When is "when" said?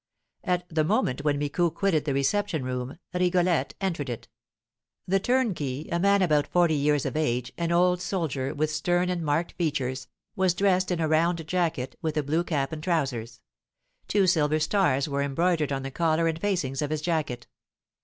1.23-1.37